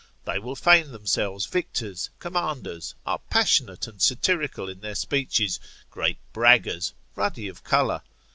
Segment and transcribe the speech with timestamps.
[0.25, 5.59] They will feign themselves victors, commanders, are passionate and satirical in their speeches,
[5.91, 8.01] great braggers, ruddy of colour.